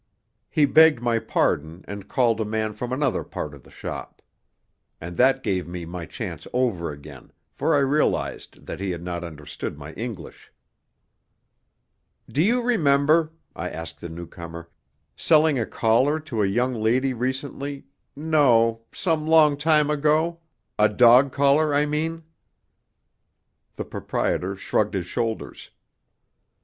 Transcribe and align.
He 0.49 0.65
begged 0.65 0.99
my 0.99 1.19
pardon 1.19 1.85
and 1.87 2.07
called 2.07 2.41
a 2.41 2.43
man 2.43 2.73
from 2.73 2.91
another 2.91 3.23
part 3.23 3.53
of 3.53 3.61
the 3.61 3.69
shop. 3.69 4.19
And 4.99 5.15
that 5.17 5.43
gave 5.43 5.67
me 5.67 5.85
my 5.85 6.07
chance 6.07 6.47
over 6.53 6.91
again, 6.91 7.31
for 7.51 7.75
I 7.75 7.81
realized 7.81 8.65
that 8.65 8.79
he 8.79 8.89
had 8.89 9.03
not 9.03 9.23
understood 9.23 9.77
my 9.77 9.93
English. 9.93 10.51
"Do 12.27 12.41
you 12.41 12.63
remember," 12.63 13.29
I 13.55 13.69
asked 13.69 14.01
the 14.01 14.09
newcomer, 14.09 14.71
"selling 15.15 15.59
a 15.59 15.67
collar 15.67 16.19
to 16.21 16.41
a 16.41 16.47
young 16.47 16.73
lady 16.73 17.13
recently 17.13 17.85
no, 18.15 18.81
some 18.91 19.27
long 19.27 19.55
time 19.55 19.91
ago 19.91 20.39
a 20.79 20.89
dog 20.89 21.31
collar, 21.31 21.75
I 21.75 21.85
mean?" 21.85 22.23
The 23.75 23.85
proprietor 23.85 24.55
shrugged 24.55 24.95
his 24.95 25.05
shoulders. 25.05 25.69